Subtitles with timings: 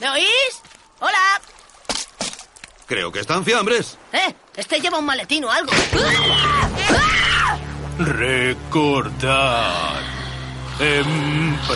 [0.00, 0.62] ¿Me oís?
[1.00, 1.40] ¡Hola!
[2.86, 3.98] Creo que están fiambres.
[4.12, 4.34] ¿Eh?
[4.56, 5.70] Este lleva un maletín o algo.
[7.98, 10.00] Recordad.
[10.78, 11.74] Empresario.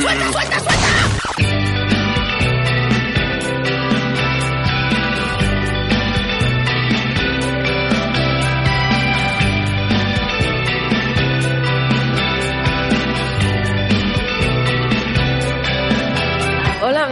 [0.00, 1.83] ¡Suelta, suelta, suelta!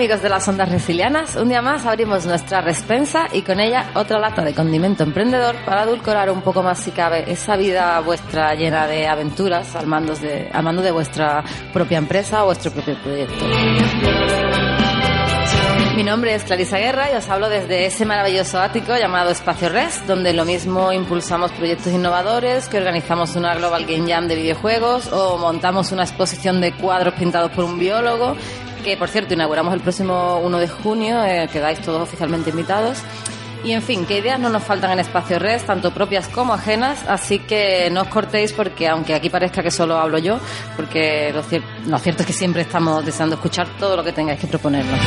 [0.03, 4.19] Amigos de las ondas resilianas, un día más abrimos nuestra respensa y con ella otra
[4.19, 8.89] lata de condimento emprendedor para adulcorar un poco más si cabe esa vida vuestra llena
[8.89, 13.45] de aventuras al mando de, al mando de vuestra propia empresa o vuestro propio proyecto.
[15.95, 20.05] Mi nombre es Clarisa Guerra y os hablo desde ese maravilloso ático llamado Espacio Res,
[20.09, 25.39] donde lo mismo impulsamos proyectos innovadores, que organizamos una Global Game Jam de videojuegos o
[25.39, 28.35] montamos una exposición de cuadros pintados por un biólogo,
[28.83, 32.99] que por cierto inauguramos el próximo 1 de junio, eh, quedáis todos oficialmente invitados.
[33.65, 37.05] Y en fin, que ideas no nos faltan en Espacio Res, tanto propias como ajenas,
[37.07, 40.41] así que no os cortéis porque aunque aquí parezca que solo hablo yo,
[40.75, 41.43] porque lo,
[41.89, 44.99] lo cierto es que siempre estamos deseando escuchar todo lo que tengáis que proponernos.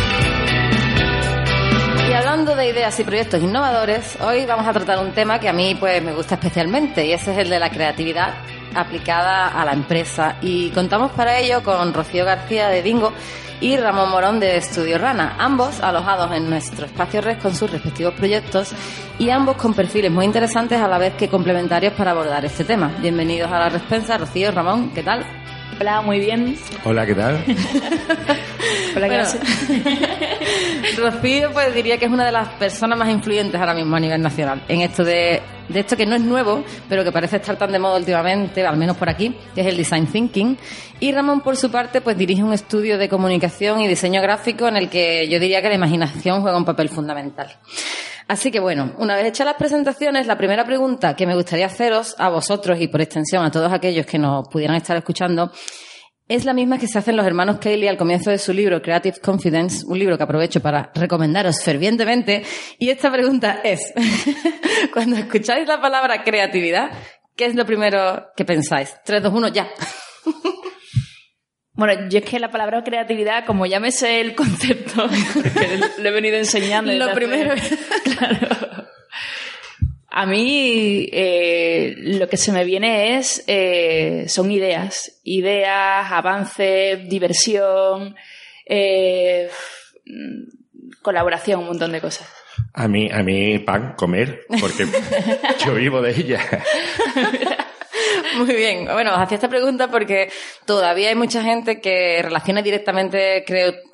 [2.10, 5.54] Y hablando de ideas y proyectos innovadores, hoy vamos a tratar un tema que a
[5.54, 8.36] mí pues me gusta especialmente y ese es el de la creatividad
[8.74, 10.38] aplicada a la empresa.
[10.42, 13.12] Y contamos para ello con Rocío García de Dingo
[13.62, 18.14] y Ramón Morón de Estudio Rana, ambos alojados en nuestro espacio red con sus respectivos
[18.14, 18.74] proyectos
[19.20, 22.92] y ambos con perfiles muy interesantes a la vez que complementarios para abordar este tema.
[23.02, 25.45] Bienvenidos a la respensa, Rocío, Ramón, ¿qué tal?
[25.80, 26.58] Hola, muy bien.
[26.86, 27.44] Hola, ¿qué tal?
[28.96, 29.44] Hola, Bueno, gracias.
[30.98, 34.22] Rocío pues diría que es una de las personas más influyentes ahora mismo a nivel
[34.22, 37.72] nacional en esto de, de esto que no es nuevo, pero que parece estar tan
[37.74, 40.58] de moda últimamente, al menos por aquí, que es el design thinking.
[41.02, 44.78] Y Ramón por su parte pues dirige un estudio de comunicación y diseño gráfico en
[44.78, 47.54] el que yo diría que la imaginación juega un papel fundamental.
[48.28, 52.16] Así que bueno, una vez hechas las presentaciones, la primera pregunta que me gustaría haceros
[52.18, 55.52] a vosotros y por extensión a todos aquellos que nos pudieran estar escuchando
[56.28, 59.20] es la misma que se hacen los hermanos Cayley al comienzo de su libro Creative
[59.20, 62.44] Confidence, un libro que aprovecho para recomendaros fervientemente.
[62.80, 63.94] Y esta pregunta es,
[64.94, 66.90] cuando escucháis la palabra creatividad,
[67.36, 68.96] ¿qué es lo primero que pensáis?
[69.06, 69.70] 3, 2, 1, ya.
[71.76, 76.10] Bueno, yo es que la palabra creatividad, como ya me sé el concepto, porque lo
[76.10, 76.92] he venido enseñando.
[76.94, 77.54] Lo primero
[78.04, 78.86] Claro.
[80.18, 88.16] A mí eh, lo que se me viene es eh, son ideas, ideas, avances, diversión,
[88.66, 89.50] eh,
[91.02, 92.32] colaboración, un montón de cosas.
[92.74, 94.88] A mí, a mí, pan, comer, porque
[95.66, 96.40] yo vivo de ella.
[98.46, 98.86] Muy bien.
[98.86, 100.32] Bueno, os hacía esta pregunta porque
[100.66, 103.44] todavía hay mucha gente que relaciona directamente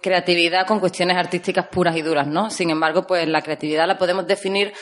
[0.01, 2.49] creatividad con cuestiones artísticas puras y duras, ¿no?
[2.49, 4.73] Sin embargo, pues la creatividad la podemos definir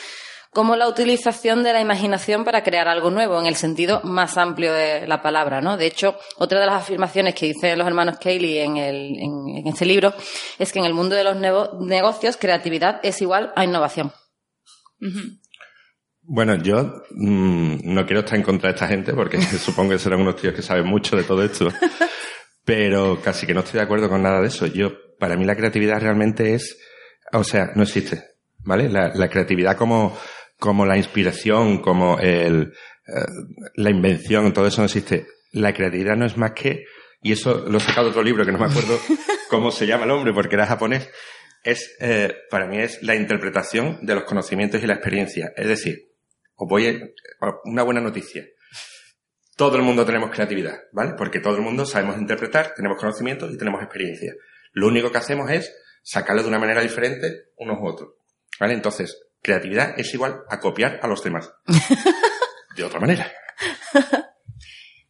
[0.52, 4.72] como la utilización de la imaginación para crear algo nuevo, en el sentido más amplio
[4.72, 5.76] de la palabra, ¿no?
[5.76, 9.84] De hecho, otra de las afirmaciones que dicen los hermanos Cayley en, el, en, este
[9.86, 10.12] libro
[10.58, 14.12] es que en el mundo de los nego- negocios, creatividad es igual a innovación.
[16.32, 20.20] Bueno, yo mm, no quiero estar en contra de esta gente porque supongo que serán
[20.20, 21.72] unos tíos que saben mucho de todo esto.
[22.64, 24.66] Pero casi que no estoy de acuerdo con nada de eso.
[24.66, 26.78] Yo, para mí la creatividad realmente es,
[27.32, 28.22] o sea, no existe,
[28.60, 28.88] ¿vale?
[28.88, 30.16] La, la creatividad como,
[30.56, 32.74] como la inspiración, como el,
[33.08, 33.26] eh,
[33.74, 35.26] la invención, todo eso no existe.
[35.50, 36.84] La creatividad no es más que,
[37.22, 39.00] y eso lo he sacado de otro libro que no me acuerdo
[39.50, 41.10] cómo se llama el hombre porque era japonés,
[41.64, 45.52] es, eh, para mí es la interpretación de los conocimientos y la experiencia.
[45.56, 46.09] Es decir,
[46.60, 48.46] os voy a, una buena noticia.
[49.56, 51.14] Todo el mundo tenemos creatividad, ¿vale?
[51.16, 54.34] Porque todo el mundo sabemos interpretar, tenemos conocimientos y tenemos experiencia.
[54.72, 58.10] Lo único que hacemos es sacarlo de una manera diferente unos u otros,
[58.58, 58.74] ¿vale?
[58.74, 61.50] Entonces, creatividad es igual a copiar a los demás.
[62.76, 63.30] De otra manera.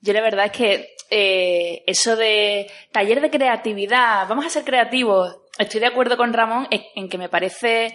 [0.01, 5.37] Yo la verdad es que eh, eso de taller de creatividad, vamos a ser creativos,
[5.59, 7.95] estoy de acuerdo con Ramón en, en que me parece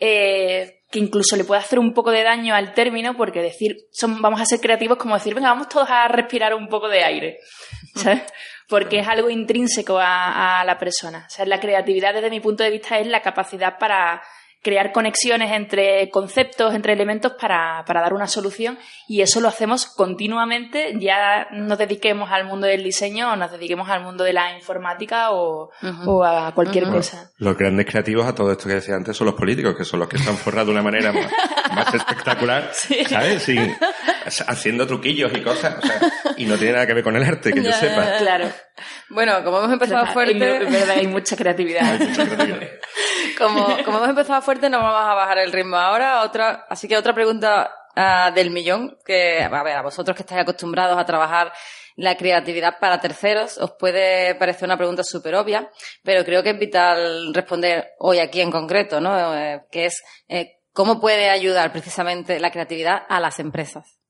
[0.00, 4.22] eh, que incluso le puede hacer un poco de daño al término porque decir son,
[4.22, 7.40] vamos a ser creativos como decir, venga, vamos todos a respirar un poco de aire,
[7.96, 8.22] ¿sabes?
[8.68, 11.24] Porque es algo intrínseco a, a la persona.
[11.26, 14.22] O sea, la creatividad desde mi punto de vista es la capacidad para
[14.64, 19.86] crear conexiones entre conceptos, entre elementos para, para dar una solución y eso lo hacemos
[19.86, 24.56] continuamente, ya nos dediquemos al mundo del diseño o nos dediquemos al mundo de la
[24.56, 25.70] informática o,
[26.06, 27.30] o a cualquier cosa.
[27.36, 30.08] Los grandes creativos a todo esto que decía antes son los políticos, que son los
[30.08, 31.30] que están forrados de una manera más,
[31.74, 32.70] más espectacular,
[33.06, 33.42] ¿sabes?
[33.42, 33.76] Sin,
[34.46, 36.00] haciendo truquillos y cosas, o sea,
[36.38, 38.16] y no tiene nada que ver con el arte, que yo sepa.
[38.18, 38.48] Claro.
[39.10, 42.00] Bueno, como hemos empezado Es fuerte, verdad, hay mucha creatividad.
[43.46, 46.22] Como, como hemos empezado fuerte, no vamos a bajar el ritmo ahora.
[46.22, 50.42] Otra, así que otra pregunta ah, del millón, que a ver, a vosotros que estáis
[50.42, 51.52] acostumbrados a trabajar
[51.96, 55.70] la creatividad para terceros, os puede parecer una pregunta súper obvia,
[56.02, 59.36] pero creo que es vital responder hoy aquí en concreto, ¿no?
[59.36, 64.03] Eh, que es eh, cómo puede ayudar precisamente la creatividad a las empresas.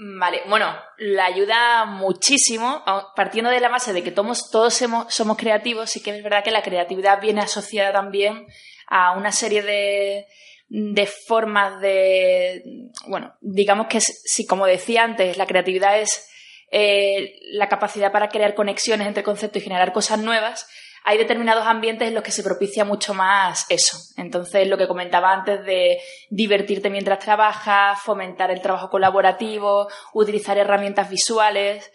[0.00, 2.84] Vale, bueno, la ayuda muchísimo,
[3.16, 6.52] partiendo de la base de que todos, todos somos creativos, sí que es verdad que
[6.52, 8.46] la creatividad viene asociada también
[8.86, 10.26] a una serie de,
[10.68, 12.62] de formas de,
[13.08, 16.30] bueno, digamos que si- si como decía antes, la creatividad es
[16.70, 20.68] eh, la capacidad para crear conexiones entre conceptos y generar cosas nuevas,
[21.08, 23.96] hay determinados ambientes en los que se propicia mucho más eso.
[24.18, 31.08] Entonces, lo que comentaba antes de divertirte mientras trabajas, fomentar el trabajo colaborativo, utilizar herramientas
[31.08, 31.90] visuales,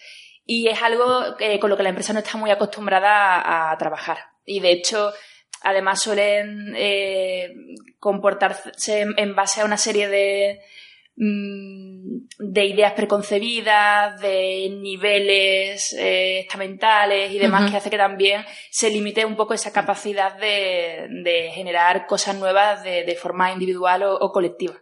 [0.47, 4.17] y es algo que- con lo que la empresa no está muy acostumbrada a, trabajar.
[4.45, 5.13] Y de hecho,
[5.61, 7.53] además suelen eh,
[7.99, 10.59] comportarse en, base a una serie de,
[11.15, 19.25] de ideas preconcebidas, de niveles eh, estamentales y demás, que hace que también se limite
[19.25, 24.31] un poco esa capacidad de, de generar cosas nuevas de, de forma individual o, o
[24.31, 24.75] colectiva.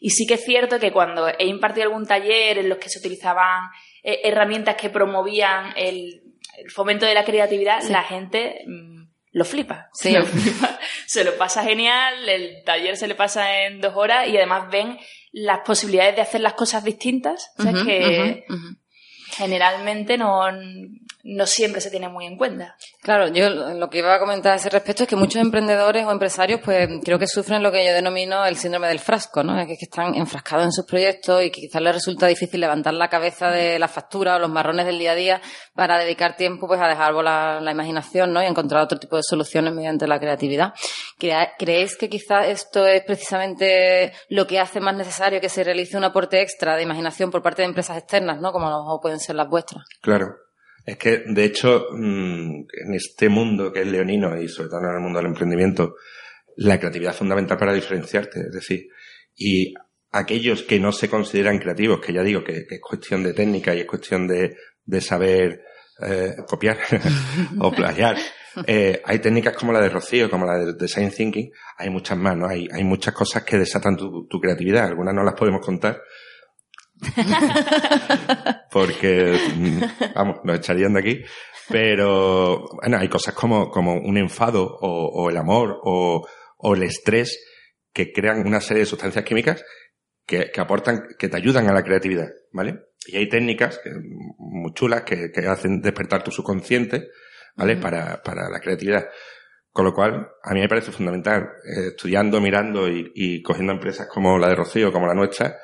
[0.00, 2.98] Y sí que es cierto que cuando he impartido algún taller en los que se
[2.98, 3.68] utilizaban
[4.02, 6.22] eh, herramientas que promovían el,
[6.56, 9.88] el fomento de la creatividad, la gente mm, lo flipa.
[9.92, 10.12] Sí.
[10.16, 10.78] Lo flipa.
[11.06, 14.98] Se lo pasa genial, el taller se le pasa en dos horas y además ven
[15.38, 18.44] las posibilidades de hacer las cosas distintas, o sea, que
[19.30, 20.42] generalmente no,
[21.36, 22.76] no siempre se tiene muy en cuenta.
[23.02, 26.10] Claro, yo lo que iba a comentar a ese respecto es que muchos emprendedores o
[26.10, 29.54] empresarios, pues creo que sufren lo que yo denomino el síndrome del frasco, ¿no?
[29.66, 32.94] Que es que están enfrascados en sus proyectos y que quizás les resulta difícil levantar
[32.94, 35.40] la cabeza de la factura o los marrones del día a día
[35.74, 38.42] para dedicar tiempo, pues, a dejar volar la imaginación, ¿no?
[38.42, 40.72] Y encontrar otro tipo de soluciones mediante la creatividad.
[41.18, 45.96] Crea- ¿Creéis que quizás esto es precisamente lo que hace más necesario que se realice
[45.96, 48.52] un aporte extra de imaginación por parte de empresas externas, ¿no?
[48.52, 49.84] Como pueden ser las vuestras.
[50.00, 50.34] Claro.
[50.88, 54.94] Es que, de hecho, mm, en este mundo que es leonino y sobre todo en
[54.94, 55.96] el mundo del emprendimiento,
[56.56, 58.40] la creatividad es fundamental para diferenciarte.
[58.40, 58.88] Es decir,
[59.36, 59.74] y
[60.12, 63.80] aquellos que no se consideran creativos, que ya digo que, es cuestión de técnica y
[63.80, 65.62] es cuestión de, de saber
[66.00, 66.78] eh, copiar
[67.60, 68.16] o plagiar.
[68.66, 72.34] Eh, hay técnicas como la de Rocío, como la de Design Thinking, hay muchas más,
[72.34, 72.48] ¿no?
[72.48, 76.00] Hay, hay muchas cosas que desatan tu creatividad, algunas no las podemos contar,
[78.70, 79.80] porque, mm,
[80.14, 81.22] vamos, nos echarían de aquí.
[81.68, 86.82] Pero, bueno, hay cosas como, como un enfado o, o el amor o, o el
[86.82, 87.38] estrés
[87.92, 89.64] que crean una serie de sustancias químicas
[90.26, 92.78] que, que aportan, que te ayudan a la creatividad, ¿vale?
[93.06, 93.90] Y hay técnicas que-
[94.38, 97.08] muy chulas que, que hacen despertar tu subconsciente,
[97.56, 97.76] ¿vale?
[97.76, 99.06] para, para la creatividad.
[99.70, 104.08] Con lo cual, a mí me parece fundamental, eh, estudiando, mirando y, y cogiendo empresas
[104.08, 105.56] como la de Rocío, como la nuestra,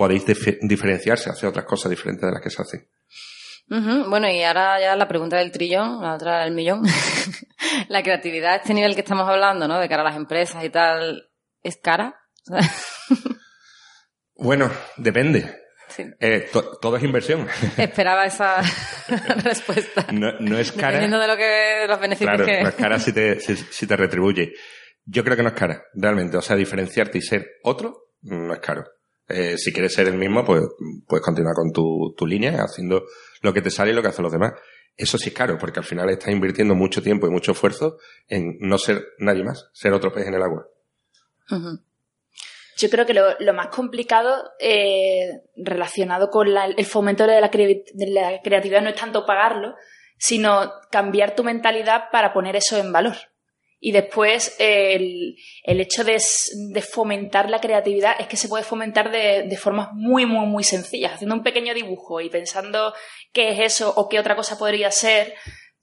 [0.00, 2.88] podéis dif- diferenciarse, hacer otras cosas diferentes de las que se hacen.
[4.08, 6.82] Bueno, y ahora ya la pregunta del trillón, la otra del millón.
[7.88, 9.78] la creatividad a este nivel que estamos hablando, ¿no?
[9.78, 11.28] De cara a las empresas y tal,
[11.62, 12.16] ¿es cara?
[14.42, 15.54] Bueno, depende.
[15.88, 16.04] Sí.
[16.18, 17.46] Eh, to- todo es inversión.
[17.76, 18.62] Esperaba esa
[19.44, 20.06] respuesta.
[20.12, 20.92] No, no es cara.
[20.98, 21.44] Dependiendo de lo que,
[21.82, 22.62] de los beneficios Claro, que...
[22.62, 24.52] no es cara si te, si, si te retribuye.
[25.04, 26.36] Yo creo que no es cara, realmente.
[26.38, 28.84] O sea, diferenciarte y ser otro no es caro.
[29.30, 30.62] Eh, si quieres ser el mismo, pues
[31.06, 33.04] puedes continuar con tu, línea, haciendo
[33.42, 34.52] lo que te sale y lo que hacen los demás.
[34.96, 37.96] Eso sí es caro, porque al final estás invirtiendo mucho tiempo y mucho esfuerzo
[38.28, 40.66] en no ser nadie más, ser otro pez en el agua.
[42.76, 48.80] Yo creo que lo, más complicado eh, relacionado con la- el fomento de la creatividad
[48.82, 49.74] no es tanto pagarlo,
[50.18, 53.16] sino cambiar tu mentalidad para poner eso en valor.
[53.82, 56.20] Y después el, el hecho de
[56.82, 61.14] fomentar la creatividad es que se puede fomentar de, de formas muy, muy, muy sencillas,
[61.14, 62.92] haciendo un pequeño dibujo y pensando
[63.32, 65.34] qué es eso o qué otra cosa podría ser.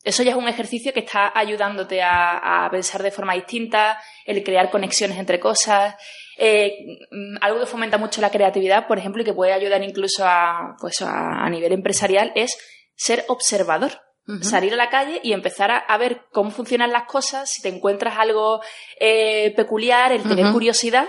[0.04, 4.44] Eso ya es un ejercicio que está ayudándote a, a pensar de forma distinta, el
[4.44, 5.96] crear conexiones entre cosas.
[6.38, 6.72] Eh,
[7.10, 10.75] mm, algo que fomenta mucho la creatividad, por ejemplo, y que puede ayudar incluso a,
[10.80, 12.56] pues a, a nivel empresarial, es
[12.96, 14.06] ser observador.
[14.41, 17.69] Salir a la calle y empezar a, a ver cómo funcionan las cosas, si te
[17.69, 18.60] encuentras algo
[19.00, 21.07] eh, peculiar, el tener curiosidad.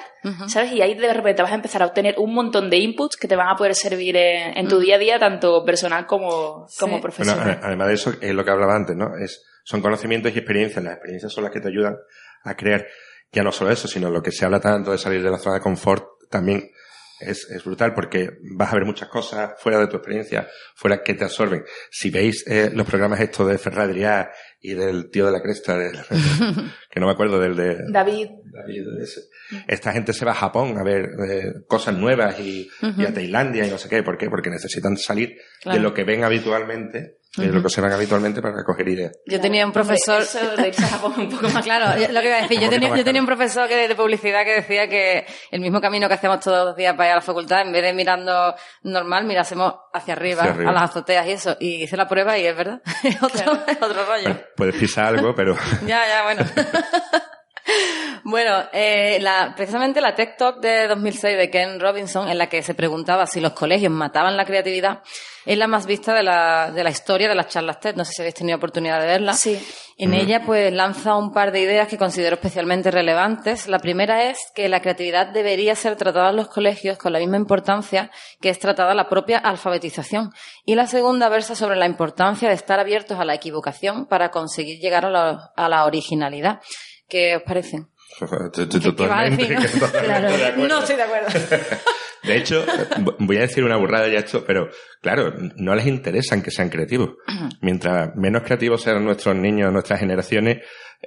[0.48, 0.72] ¿sabes?
[0.72, 3.34] Y ahí de repente vas a empezar a obtener un montón de inputs que te
[3.34, 6.78] van a poder servir en, en tu día a día, tanto personal como, Sí.
[6.80, 7.50] como Bueno, profesional.
[7.62, 9.16] a- además de eso, es lo que hablaba antes, ¿no?
[9.16, 10.84] Es, son conocimientos y experiencias.
[10.84, 11.96] Las experiencias son las que te ayudan
[12.44, 12.87] a crear
[13.32, 15.56] ya no solo eso, sino lo que se habla tanto de salir de la zona
[15.56, 16.70] de confort también
[17.20, 21.14] es, es brutal porque vas a ver muchas cosas fuera de tu experiencia, fuera que
[21.14, 21.64] te absorben.
[21.90, 25.98] Si veis eh, los programas estos de Ferradriá y del tío de la cresta, del-
[26.90, 29.20] que no me acuerdo del de David, David, ese.
[29.68, 33.66] esta gente se va a Japón a ver eh, cosas nuevas y, y a Tailandia
[33.66, 34.02] y no sé qué.
[34.02, 34.28] ¿Por qué?
[34.30, 35.78] Porque necesitan salir Claro.
[35.78, 39.12] de lo que ven habitualmente, de lo que observan habitualmente para coger ideas.
[39.26, 40.23] Yo tenía un profesor...
[40.23, 42.68] Eso de irse a Japón un poco más Claro, lo que iba a decir, yo
[42.70, 46.14] tenía, yo tenía un profesor que, de publicidad que decía que el mismo camino que
[46.14, 49.75] hacíamos todos los días para ir a la facultad, en vez de mirando normal, mirásemos
[49.92, 50.70] hacia arriba, Hacia arriba.
[50.70, 51.56] a las azoteas y eso.
[51.61, 52.80] Y hice la prueba y es verdad.
[53.04, 54.23] Es otro, otro rollo.
[54.25, 55.54] Bueno, puedes pisar algo, pero
[55.87, 56.44] Ya, ya, bueno.
[58.28, 62.62] Bueno, eh, la, precisamente la Tech Talk de 2006 de Ken Robinson, en la que
[62.62, 65.00] se preguntaba si los colegios mataban la creatividad,
[65.47, 67.97] es la más vista de la, de la historia de las charlas TED.
[67.97, 69.32] No sé si habéis tenido oportunidad de verla.
[69.32, 69.58] Sí.
[69.97, 73.66] En ella, pues, lanza un par de ideas que considero especialmente relevantes.
[73.66, 77.38] La primera es que la creatividad debería ser tratada en los colegios con la misma
[77.38, 78.11] importancia
[78.42, 80.35] que es tratada la propia alfabetización.
[80.66, 84.80] Y la segunda versa sobre la importancia de estar abiertos a la equivocación para conseguir
[84.80, 86.61] llegar a la, a la originalidad.
[87.08, 87.87] ¿Qué os parece?
[90.56, 91.28] No estoy de acuerdo.
[92.22, 92.64] De hecho,
[93.20, 94.68] voy a decir una burrada ya esto, pero
[95.00, 97.10] claro, no les interesan que sean creativos.
[97.62, 100.58] Mientras menos creativos sean nuestros niños, nuestras generaciones,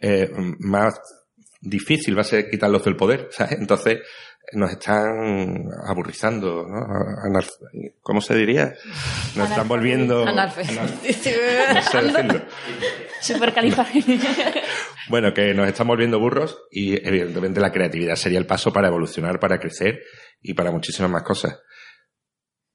[0.01, 0.99] eh, más
[1.59, 3.59] difícil va a ser quitarlos del poder, ¿sabes?
[3.59, 3.99] Entonces,
[4.53, 7.39] nos están aburrizando, ¿no?
[8.01, 8.73] ¿Cómo se diría?
[9.35, 10.25] Nos están volviendo...
[10.27, 10.63] Analfe.
[15.09, 19.39] Bueno, que nos están volviendo burros y evidentemente la creatividad sería el paso para evolucionar,
[19.39, 19.99] para crecer
[20.41, 21.59] y para muchísimas más cosas.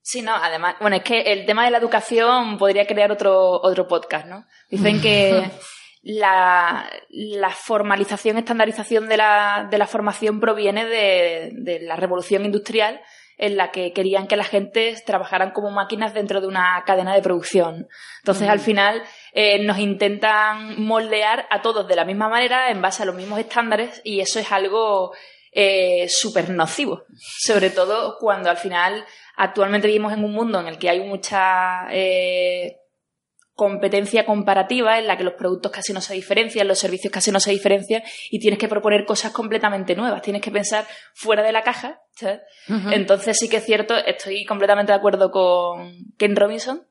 [0.03, 3.89] Sí, no, además, bueno, es que el tema de la educación podría crear otro, otro
[3.89, 4.47] podcast, ¿no?
[4.71, 5.51] Dicen que
[6.07, 13.01] la, la formalización, estandarización de la, de la formación proviene de, de la revolución industrial
[13.39, 17.23] en la que querían que la gente trabajaran como máquinas dentro de una cadena de
[17.23, 17.89] producción.
[18.21, 23.03] Entonces, al final, eh, nos intentan moldear a todos de la misma manera, en base
[23.03, 25.13] a los mismos estándares, y eso es algo
[25.51, 27.03] eh, súper nocivo.
[27.45, 29.05] Sobre todo cuando al final
[29.37, 32.79] actualmente vivimos en un mundo en el que hay mucha eh,
[33.57, 37.41] competencia comparativa, en la que los productos casi no se diferencian, los servicios casi no
[37.41, 41.63] se diferencian, y tienes que proponer cosas completamente nuevas, tienes que pensar fuera de la
[41.63, 42.01] caja.
[42.93, 46.87] Entonces sí que es cierto, estoy completamente de acuerdo con Ken Robinson.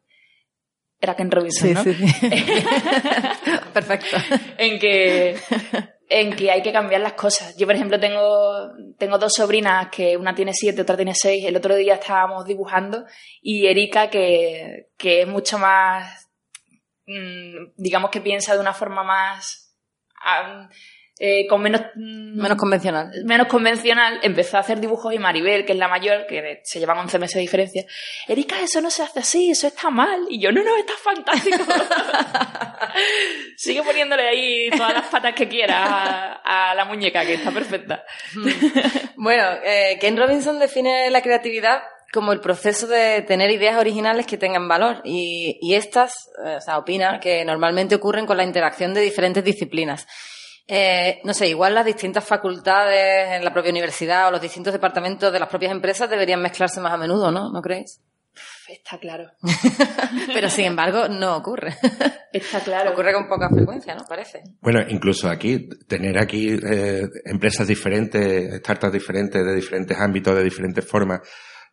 [0.99, 1.83] Era Ken Robinson, Sí, ¿no?
[1.83, 2.29] sí, sí.
[3.73, 4.17] Perfecto.
[4.57, 5.35] en que
[6.07, 7.55] en que hay que cambiar las cosas.
[7.57, 11.43] Yo, por ejemplo, tengo, tengo dos sobrinas que una tiene siete, otra tiene seis.
[11.45, 13.05] El otro día estábamos dibujando
[13.41, 16.24] y Erika, que, que es mucho más,
[17.77, 19.73] digamos que piensa de una forma más,
[21.17, 23.11] eh, con menos, mm, Menos convencional.
[23.23, 26.97] menos convencional, empezó a hacer dibujos y Maribel, que es la mayor, que se llevan
[26.97, 27.85] 11 meses de diferencia,
[28.27, 30.25] Erika, eso no se hace así, eso está mal.
[30.29, 31.57] Y yo, no, no, está fantástico.
[33.57, 38.03] Sigue poniéndole ahí todas las patas que quiera a, a la muñeca, que está perfecta.
[39.15, 41.81] Bueno, eh, Ken Robinson define la creatividad
[42.15, 46.61] como el proceso de tener ideas originales que tengan valor y, y estas, eh, o
[46.61, 50.07] sea, opina que normalmente ocurren con la interacción de diferentes disciplinas.
[50.67, 55.31] Eh, no sé, igual las distintas facultades en la propia universidad o los distintos departamentos
[55.31, 57.51] de las propias empresas deberían mezclarse más a menudo, ¿no?
[57.51, 58.01] ¿No creéis?
[58.67, 59.31] Está claro.
[60.33, 61.75] Pero sin embargo, no ocurre.
[62.33, 62.91] Está claro.
[62.91, 64.03] ocurre con poca frecuencia, ¿no?
[64.09, 64.41] Parece.
[64.59, 70.85] Bueno, incluso aquí, tener aquí eh, empresas diferentes, startups diferentes, de diferentes ámbitos, de diferentes
[70.85, 71.21] formas,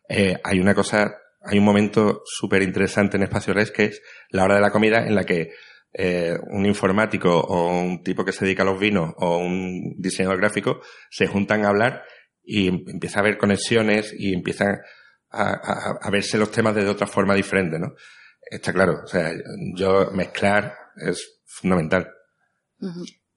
[0.07, 4.43] eh, hay una cosa, hay un momento súper interesante en Espacio Res que es la
[4.43, 5.51] hora de la comida en la que
[5.93, 10.39] eh, un informático o un tipo que se dedica a los vinos o un diseñador
[10.39, 12.03] gráfico se juntan a hablar
[12.43, 14.81] y empieza a haber conexiones y empiezan
[15.29, 17.93] a, verse los temas de otra forma diferente, ¿no?
[18.41, 19.31] Está claro, o sea,
[19.75, 22.07] yo mezclar es fundamental.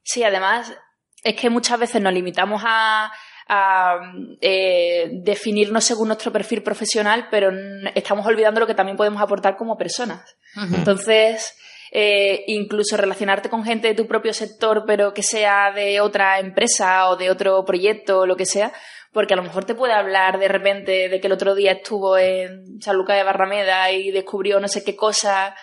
[0.03, 0.75] Sí, además,
[1.23, 3.11] es que muchas veces nos limitamos a,
[3.49, 3.99] a,
[4.41, 7.51] eh, definirnos según nuestro perfil profesional, pero
[7.95, 10.37] estamos olvidando lo que también podemos aportar como personas.
[10.73, 11.55] Entonces,
[11.93, 17.09] eh, incluso relacionarte con gente de tu propio sector, pero que sea de otra empresa
[17.09, 18.73] o de otro proyecto o lo que sea,
[19.13, 22.19] porque a lo mejor te puede hablar de repente de que el otro día estuvo
[22.19, 25.55] en San Lucas de Barrameda y descubrió no sé qué cosa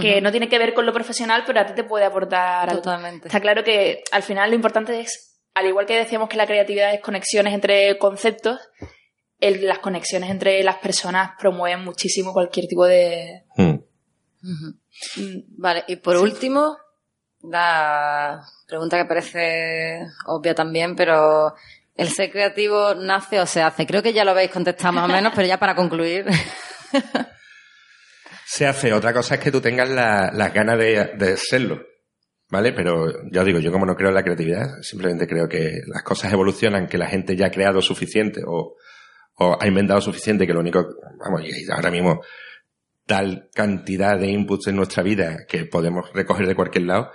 [0.00, 2.82] que no tiene que ver con lo profesional, pero a ti te puede aportar algo.
[2.82, 3.26] Totalmente.
[3.26, 6.92] Está claro que al final lo importante es, al igual que decíamos que la creatividad
[6.94, 8.58] es conexiones entre conceptos,
[9.40, 13.44] el- las conexiones entre las personas promueven muchísimo cualquier tipo de...
[13.56, 13.74] Mm.
[14.42, 14.74] mm,
[15.58, 16.76] Vale, y por último,
[17.42, 21.54] la pregunta que parece obvia también, pero
[21.96, 23.86] ¿El ser creativo nace o se hace?
[23.86, 26.26] Creo que ya lo habéis contestado más o menos, pero ya para concluir.
[28.46, 28.92] se hace.
[28.92, 31.82] Otra cosa es que tú tengas la- las ganas de, de serlo.
[32.50, 32.72] ¿Vale?
[32.72, 36.02] Pero ya os digo, yo como no creo en la creatividad, simplemente creo que las
[36.02, 38.76] cosas evolucionan, que la gente ya ha creado suficiente o,
[39.36, 40.86] o ha inventado suficiente, que lo único,
[41.18, 42.20] vamos, y ahora mismo
[43.06, 47.10] tal cantidad de inputs en nuestra vida que podemos recoger de cualquier lado,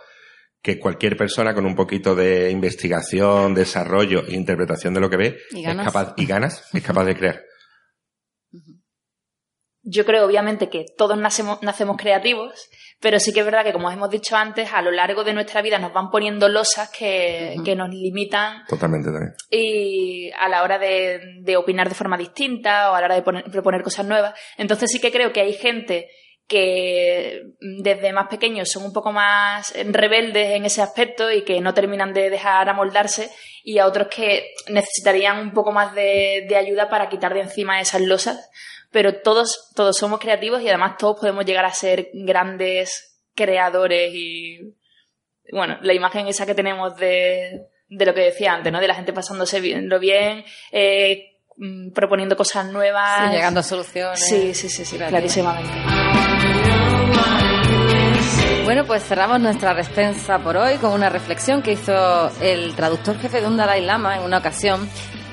[0.62, 5.38] que cualquier persona con un poquito de investigación, desarrollo e interpretación de lo que ve
[5.52, 7.42] Y es capaz, y ganas, es capaz de crear.
[9.82, 12.70] Yo creo, obviamente, que todos nacemos, nacemos creativos,
[13.02, 15.62] pero sí que es verdad que, como hemos dicho antes, a lo largo de nuestra
[15.62, 19.34] vida nos van poniendo losas que, que nos limitan Totalmente también.
[19.50, 23.24] y a la hora de, de opinar de forma distinta o a la hora de
[23.24, 24.34] poner- proponer cosas nuevas.
[24.58, 26.10] Entonces sí que creo que hay gente
[26.48, 31.74] que desde más pequeños son un poco más rebeldes en ese aspecto y que no
[31.76, 33.30] terminan de dejar amoldarse
[33.64, 37.80] y a otros que necesitarían un poco más de, de ayuda para quitar de encima
[37.80, 38.50] esas losas.
[38.92, 44.76] Pero todos, todos somos creativos y además todos podemos llegar a ser grandes creadores y
[45.52, 48.80] bueno, la imagen esa que tenemos de, de lo que decía antes, ¿no?
[48.80, 53.30] De la gente pasándose bien, lo bien, eh, mm, proponiendo cosas nuevas.
[53.30, 54.20] Sí, llegando a soluciones.
[54.20, 55.70] Sí, sí, sí, sí, clarísimamente.
[58.64, 63.42] Bueno, pues cerramos nuestra respensa por hoy con una reflexión que hizo el traductor jefe
[63.42, 64.88] de un Dalai Lama en una ocasión.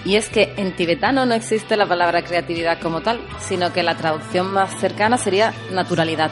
[0.07, 3.97] Y es que en tibetano no existe la palabra creatividad como tal, sino que la
[3.97, 6.31] traducción más cercana sería naturalidad.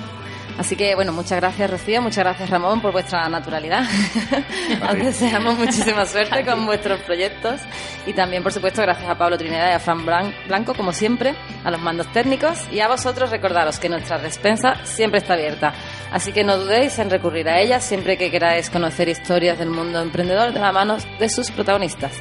[0.57, 3.83] Así que, bueno, muchas gracias Rocío, muchas gracias Ramón por vuestra naturalidad.
[4.89, 7.61] Os deseamos muchísima suerte con vuestros proyectos.
[8.07, 11.35] Y también, por supuesto, gracias a Pablo Trinidad y a Fran Blan- Blanco, como siempre,
[11.65, 12.61] a los mandos técnicos.
[12.71, 15.75] Y a vosotros recordaros que nuestra despensa siempre está abierta.
[16.13, 20.01] Así que no dudéis en recurrir a ella siempre que queráis conocer historias del mundo
[20.01, 22.13] emprendedor de la mano de sus protagonistas.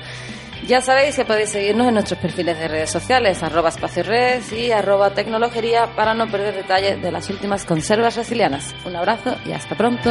[0.67, 4.71] Ya sabéis que podéis seguirnos en nuestros perfiles de redes sociales, arroba espacio redes y
[4.71, 8.73] arroba tecnologería para no perder detalles de las últimas conservas resilianas.
[8.85, 10.09] Un abrazo y hasta pronto.